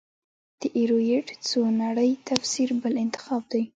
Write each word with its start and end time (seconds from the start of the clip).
د 0.59 0.61
ایورېټ 0.77 1.27
څو 1.47 1.61
نړۍ 1.83 2.11
تفسیر 2.29 2.69
بل 2.81 2.93
انتخاب 3.05 3.41
دی. 3.51 3.63